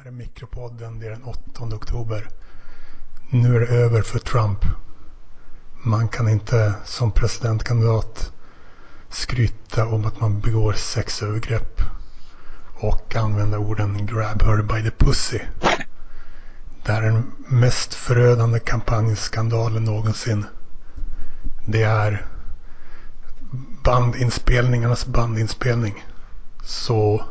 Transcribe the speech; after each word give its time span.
här 0.00 0.06
är 0.06 0.10
Mikropodden. 0.10 0.98
Det 0.98 1.06
är 1.06 1.10
den 1.10 1.22
8 1.22 1.64
oktober. 1.74 2.28
Nu 3.30 3.56
är 3.56 3.60
det 3.60 3.66
över 3.66 4.02
för 4.02 4.18
Trump. 4.18 4.58
Man 5.82 6.08
kan 6.08 6.28
inte 6.28 6.74
som 6.84 7.12
presidentkandidat 7.12 8.32
skryta 9.08 9.86
om 9.86 10.04
att 10.04 10.20
man 10.20 10.40
begår 10.40 10.72
sexövergrepp 10.72 11.80
och 12.74 13.16
använda 13.16 13.58
orden 13.58 14.06
grab 14.06 14.42
her 14.42 14.62
by 14.62 14.90
the 14.90 15.04
pussy. 15.04 15.38
Det 16.84 16.92
här 16.92 17.02
är 17.02 17.06
den 17.06 17.32
mest 17.38 17.94
förödande 17.94 18.58
kampanjskandalen 18.58 19.84
någonsin. 19.84 20.46
Det 21.66 21.82
är 21.82 22.26
bandinspelningarnas 23.84 25.06
bandinspelning. 25.06 26.04
Så 26.62 27.24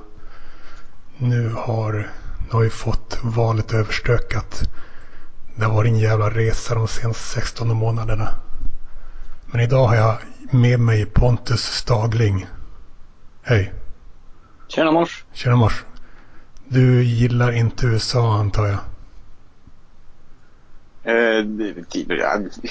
nu 1.17 1.49
har, 1.49 2.09
nu 2.49 2.55
har 2.55 2.63
vi 2.63 2.69
fått 2.69 3.19
valet 3.23 3.73
överstökat. 3.73 4.69
Det 5.55 5.65
har 5.65 5.73
varit 5.73 5.91
en 5.91 5.99
jävla 5.99 6.29
resa 6.29 6.75
de 6.75 6.87
senaste 6.87 7.23
16 7.23 7.75
månaderna. 7.75 8.27
Men 9.45 9.61
idag 9.61 9.87
har 9.87 9.95
jag 9.95 10.17
med 10.51 10.79
mig 10.79 11.05
Pontus 11.05 11.61
Stagling. 11.61 12.45
Hej. 13.43 13.73
Tjena 14.67 14.91
mors. 14.91 15.25
Tjena 15.33 15.55
mors. 15.55 15.83
Du 16.67 17.03
gillar 17.03 17.51
inte 17.51 17.85
USA 17.85 18.33
antar 18.33 18.65
jag? 18.65 18.79
Eh, 21.03 21.43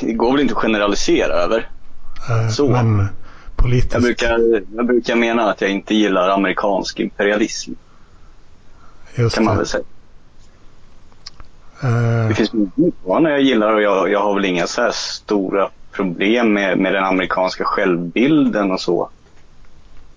det 0.01 0.13
går 0.13 0.33
väl 0.33 0.41
inte 0.41 0.55
att 0.55 0.63
generalisera 0.63 1.33
över. 1.33 1.71
Eh, 2.31 2.49
Så. 2.49 2.69
Men 2.69 3.09
politiskt? 3.57 3.93
Jag 3.95 4.03
brukar, 4.03 4.63
jag 4.77 4.87
brukar 4.87 5.17
mena 5.17 5.51
att 5.51 5.61
jag 5.61 5.71
inte 5.71 5.95
gillar 5.95 6.29
amerikansk 6.29 7.01
imperialism. 7.01 7.73
Just 9.19 9.35
kan 9.35 9.45
man 9.45 9.55
det. 9.55 9.59
väl 9.59 9.67
säga. 9.67 9.85
Eh, 11.83 12.29
Det 12.29 12.35
finns 12.35 12.53
när 13.21 13.31
jag 13.31 13.43
gillar 13.43 13.73
och 13.73 13.83
jag, 13.83 14.11
jag 14.11 14.21
har 14.23 14.35
väl 14.35 14.45
inga 14.45 14.67
så 14.67 14.83
här 14.83 14.91
stora 14.91 15.69
problem 15.93 16.53
med, 16.53 16.79
med 16.79 16.93
den 16.95 17.05
amerikanska 17.05 17.65
självbilden 17.65 18.73
och 18.73 18.81
så. 18.81 19.11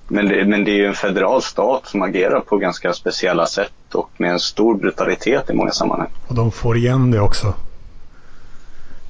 Men 0.08 0.28
det, 0.28 0.46
men 0.46 0.64
det 0.64 0.72
är 0.72 0.76
ju 0.76 0.86
en 0.86 0.94
federal 0.94 1.42
stat 1.42 1.82
som 1.88 2.02
agerar 2.02 2.40
på 2.40 2.58
ganska 2.58 2.94
speciella 2.94 3.46
sätt 3.46 3.72
och 3.94 4.10
med 4.18 4.32
en 4.32 4.40
stor 4.40 4.76
brutalitet 4.76 5.50
i 5.50 5.54
många 5.54 5.72
sammanhang. 5.72 6.10
och 6.28 6.36
de 6.36 6.52
får 6.52 6.78
igen 6.78 7.12
det 7.12 7.20
också. 7.20 7.54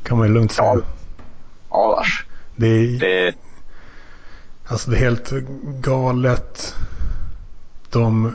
Kan 0.03 0.17
man 0.17 0.27
ju 0.27 0.33
lugnt 0.33 0.51
säga. 0.51 0.67
Ja. 0.73 0.81
Ja, 1.69 1.87
vars. 1.97 2.25
Det 2.55 2.67
är, 2.67 2.99
Det, 2.99 3.33
alltså 4.67 4.89
det 4.91 4.97
är 4.97 4.99
helt 4.99 5.31
galet. 5.81 6.75
De, 7.89 8.33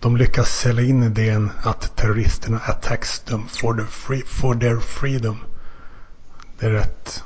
de 0.00 0.16
lyckas 0.16 0.58
sälja 0.58 0.84
in 0.84 1.02
idén 1.02 1.50
att 1.62 1.96
terroristerna 1.96 2.58
attacks 2.58 3.20
them 3.20 3.48
for, 3.48 3.74
the 3.74 3.84
free, 3.84 4.22
for 4.22 4.54
their 4.54 4.80
freedom. 4.80 5.36
Det 6.58 6.66
är 6.66 6.70
rätt 6.70 7.24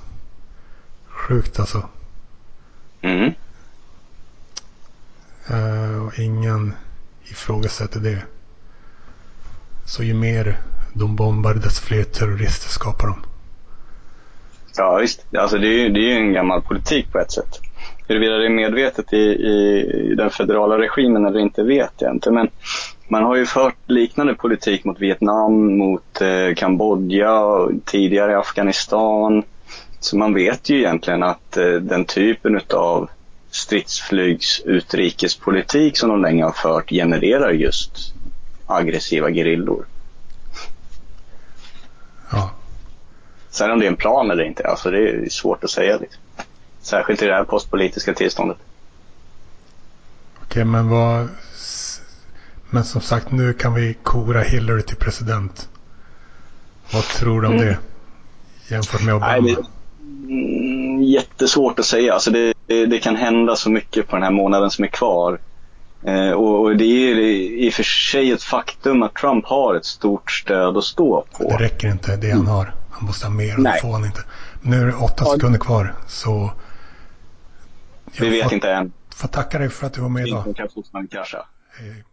sjukt 1.08 1.60
alltså. 1.60 1.88
mm. 3.00 3.32
Eh, 5.46 6.06
och 6.06 6.18
ingen 6.18 6.74
ifrågasätter 7.24 8.00
det. 8.00 8.22
Så 9.84 10.02
ju 10.02 10.14
mer 10.14 10.58
de 10.92 11.16
bombar 11.16 11.54
desto 11.54 11.86
fler 11.86 12.04
terrorister 12.04 12.68
skapar 12.68 13.06
de. 13.06 13.22
Ja 14.76 14.96
visst, 14.96 15.24
alltså 15.38 15.58
det 15.58 15.66
är 15.66 15.78
ju 15.78 15.88
det 15.88 16.00
är 16.00 16.08
ju 16.08 16.16
en 16.16 16.32
gammal 16.32 16.62
politik 16.62 17.12
på 17.12 17.18
ett 17.18 17.32
sätt. 17.32 17.60
Huruvida 18.10 18.38
det 18.38 18.46
är 18.46 18.50
medvetet 18.50 19.12
i, 19.12 19.16
i, 19.16 19.80
i 20.10 20.14
den 20.14 20.30
federala 20.30 20.78
regimen 20.78 21.26
eller 21.26 21.40
inte 21.40 21.62
vet 21.62 21.92
jag 21.98 22.14
inte. 22.14 22.30
Men 22.30 22.48
man 23.08 23.24
har 23.24 23.36
ju 23.36 23.46
fört 23.46 23.76
liknande 23.86 24.34
politik 24.34 24.84
mot 24.84 25.00
Vietnam, 25.00 25.76
mot 25.78 26.20
eh, 26.20 26.54
Kambodja 26.56 27.40
och 27.40 27.72
tidigare 27.84 28.38
Afghanistan. 28.38 29.42
Så 30.00 30.16
man 30.16 30.34
vet 30.34 30.70
ju 30.70 30.78
egentligen 30.78 31.22
att 31.22 31.56
eh, 31.56 31.72
den 31.72 32.04
typen 32.04 32.60
av 32.74 33.10
stridsflygs 33.50 34.60
utrikespolitik 34.60 35.98
som 35.98 36.08
de 36.08 36.22
länge 36.22 36.44
har 36.44 36.52
fört 36.52 36.90
genererar 36.90 37.50
just 37.50 38.14
aggressiva 38.66 39.30
gerillor. 39.30 39.84
Ja. 42.32 42.50
Sen 43.50 43.70
om 43.70 43.80
det 43.80 43.86
är 43.86 43.90
en 43.90 43.96
plan 43.96 44.30
eller 44.30 44.44
inte, 44.44 44.66
alltså 44.66 44.90
det 44.90 45.08
är 45.08 45.28
svårt 45.28 45.64
att 45.64 45.70
säga. 45.70 45.98
Liksom. 46.00 46.22
Särskilt 46.90 47.22
i 47.22 47.26
det 47.26 47.34
här 47.34 47.44
postpolitiska 47.44 48.14
tillståndet. 48.14 48.56
Okej, 50.42 50.64
men 50.64 50.88
vad... 50.88 51.28
Men 52.70 52.84
som 52.84 53.00
sagt, 53.00 53.30
nu 53.30 53.52
kan 53.52 53.74
vi 53.74 53.94
kora 54.02 54.40
Hillary 54.40 54.82
till 54.82 54.96
president. 54.96 55.68
Vad 56.92 57.02
tror 57.02 57.40
du 57.42 57.48
om 57.48 57.56
det? 57.58 57.78
Jämfört 58.68 59.02
med 59.04 59.14
Obama? 59.14 59.32
Nej, 59.40 59.56
det, 59.56 60.32
mm, 60.34 61.02
jättesvårt 61.02 61.78
att 61.78 61.84
säga. 61.84 62.14
Alltså 62.14 62.30
det, 62.30 62.54
det, 62.66 62.86
det 62.86 62.98
kan 62.98 63.16
hända 63.16 63.56
så 63.56 63.70
mycket 63.70 64.08
på 64.08 64.16
den 64.16 64.22
här 64.22 64.30
månaden 64.30 64.70
som 64.70 64.84
är 64.84 64.88
kvar. 64.88 65.38
Eh, 66.02 66.30
och, 66.30 66.60
och 66.60 66.76
det 66.76 66.84
är 66.84 67.16
i 67.64 67.68
och 67.70 67.74
för 67.74 67.82
sig 67.82 68.32
ett 68.32 68.42
faktum 68.42 69.02
att 69.02 69.14
Trump 69.14 69.46
har 69.46 69.74
ett 69.74 69.84
stort 69.86 70.30
stöd 70.30 70.76
att 70.76 70.84
stå 70.84 71.24
Det 71.38 71.44
på. 71.44 71.56
räcker 71.56 71.88
inte, 71.88 72.16
det 72.16 72.30
han 72.30 72.46
har. 72.46 72.74
Han 72.90 73.06
måste 73.06 73.26
ha 73.26 73.34
mer 73.34 73.56
och 73.56 73.62
det 73.64 73.78
får 73.82 73.92
han 73.92 74.04
inte. 74.04 74.20
Nu 74.62 74.82
är 74.82 74.86
det 74.86 74.94
åtta 74.94 75.24
Ja. 75.26 75.32
sekunder 75.34 75.58
kvar, 75.58 75.94
så... 76.08 76.50
Vi 78.18 78.28
vet 78.28 78.44
får, 78.44 78.54
inte 78.54 78.72
än. 78.72 78.92
får 79.14 79.28
tacka 79.28 79.58
dig 79.58 79.68
för 79.68 79.86
att 79.86 79.92
du 79.92 80.00
var 80.00 80.08
med 80.08 80.26
idag. 80.26 80.44
Vintern 80.44 80.54
kan 80.54 80.74
fortfarande 80.74 81.10
krascha. 81.10 81.46
Hej. 81.78 82.04